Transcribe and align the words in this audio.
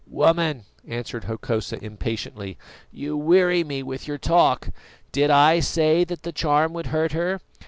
"Woman," 0.07 0.65
answered 0.87 1.25
Hokosa 1.25 1.77
impatiently, 1.85 2.57
"you 2.91 3.15
weary 3.15 3.63
me 3.63 3.83
with 3.83 4.07
your 4.07 4.17
talk. 4.17 4.69
Did 5.11 5.29
I 5.29 5.59
say 5.59 6.03
that 6.05 6.23
the 6.23 6.31
charm 6.31 6.73
would 6.73 6.87
hurt 6.87 7.11
her? 7.11 7.39